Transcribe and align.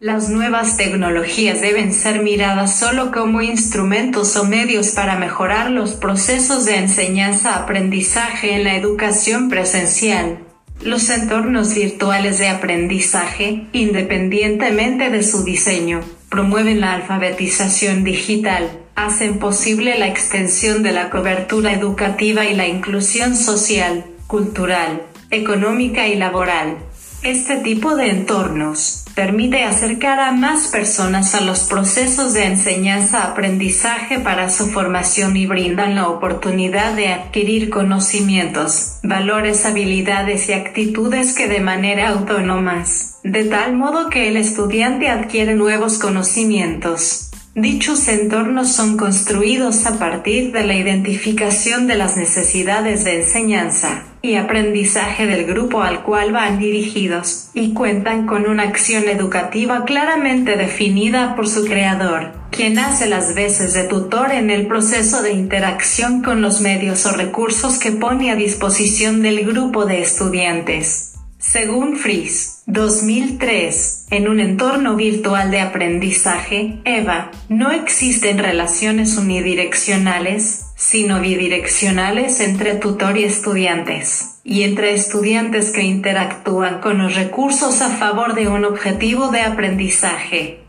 Las 0.00 0.28
nuevas 0.28 0.76
tecnologías 0.76 1.60
deben 1.60 1.92
ser 1.92 2.22
miradas 2.22 2.78
solo 2.78 3.10
como 3.10 3.42
instrumentos 3.42 4.36
o 4.36 4.44
medios 4.44 4.90
para 4.92 5.18
mejorar 5.18 5.72
los 5.72 5.94
procesos 5.94 6.64
de 6.66 6.76
enseñanza-aprendizaje 6.76 8.54
en 8.54 8.62
la 8.62 8.76
educación 8.76 9.48
presencial. 9.48 10.38
Los 10.80 11.10
entornos 11.10 11.74
virtuales 11.74 12.38
de 12.38 12.46
aprendizaje, 12.46 13.66
independientemente 13.72 15.10
de 15.10 15.24
su 15.24 15.42
diseño, 15.42 16.02
promueven 16.28 16.80
la 16.80 16.92
alfabetización 16.92 18.04
digital, 18.04 18.70
hacen 18.94 19.40
posible 19.40 19.98
la 19.98 20.06
extensión 20.06 20.84
de 20.84 20.92
la 20.92 21.10
cobertura 21.10 21.72
educativa 21.72 22.44
y 22.44 22.54
la 22.54 22.68
inclusión 22.68 23.34
social, 23.34 24.04
cultural, 24.28 25.02
económica 25.32 26.06
y 26.06 26.14
laboral. 26.14 26.76
Este 27.24 27.56
tipo 27.56 27.96
de 27.96 28.10
entornos 28.10 29.07
permite 29.18 29.64
acercar 29.64 30.20
a 30.20 30.30
más 30.30 30.68
personas 30.68 31.34
a 31.34 31.40
los 31.40 31.64
procesos 31.64 32.34
de 32.34 32.44
enseñanza-aprendizaje 32.44 34.20
para 34.20 34.48
su 34.48 34.68
formación 34.68 35.36
y 35.36 35.44
brindan 35.44 35.96
la 35.96 36.08
oportunidad 36.08 36.94
de 36.94 37.08
adquirir 37.08 37.68
conocimientos, 37.68 39.00
valores, 39.02 39.66
habilidades 39.66 40.48
y 40.48 40.52
actitudes 40.52 41.34
que 41.34 41.48
de 41.48 41.58
manera 41.58 42.10
autónomas, 42.10 43.18
de 43.24 43.42
tal 43.42 43.74
modo 43.74 44.08
que 44.08 44.28
el 44.28 44.36
estudiante 44.36 45.08
adquiere 45.08 45.56
nuevos 45.56 45.98
conocimientos 45.98 47.27
Dichos 47.60 48.06
entornos 48.06 48.70
son 48.70 48.96
construidos 48.96 49.84
a 49.86 49.98
partir 49.98 50.52
de 50.52 50.64
la 50.64 50.76
identificación 50.76 51.88
de 51.88 51.96
las 51.96 52.16
necesidades 52.16 53.02
de 53.02 53.16
enseñanza 53.16 54.04
y 54.22 54.36
aprendizaje 54.36 55.26
del 55.26 55.44
grupo 55.44 55.82
al 55.82 56.04
cual 56.04 56.30
van 56.30 56.60
dirigidos, 56.60 57.50
y 57.54 57.74
cuentan 57.74 58.26
con 58.28 58.48
una 58.48 58.62
acción 58.62 59.08
educativa 59.08 59.84
claramente 59.84 60.56
definida 60.56 61.34
por 61.34 61.48
su 61.48 61.64
creador, 61.64 62.30
quien 62.52 62.78
hace 62.78 63.08
las 63.08 63.34
veces 63.34 63.74
de 63.74 63.84
tutor 63.84 64.30
en 64.30 64.50
el 64.50 64.68
proceso 64.68 65.22
de 65.22 65.32
interacción 65.32 66.22
con 66.22 66.40
los 66.40 66.60
medios 66.60 67.06
o 67.06 67.12
recursos 67.16 67.80
que 67.80 67.90
pone 67.90 68.30
a 68.30 68.36
disposición 68.36 69.20
del 69.20 69.44
grupo 69.44 69.84
de 69.84 70.00
estudiantes. 70.00 71.17
Según 71.50 71.96
Fries, 71.96 72.62
2003, 72.66 74.08
en 74.10 74.28
un 74.28 74.38
entorno 74.38 74.96
virtual 74.96 75.50
de 75.50 75.60
aprendizaje, 75.60 76.76
EVA, 76.84 77.30
no 77.48 77.70
existen 77.70 78.36
relaciones 78.36 79.16
unidireccionales, 79.16 80.66
sino 80.76 81.22
bidireccionales 81.22 82.40
entre 82.40 82.74
tutor 82.74 83.16
y 83.16 83.24
estudiantes, 83.24 84.40
y 84.44 84.64
entre 84.64 84.92
estudiantes 84.92 85.70
que 85.70 85.84
interactúan 85.84 86.82
con 86.82 86.98
los 86.98 87.14
recursos 87.14 87.80
a 87.80 87.96
favor 87.96 88.34
de 88.34 88.48
un 88.48 88.66
objetivo 88.66 89.28
de 89.28 89.40
aprendizaje. 89.40 90.67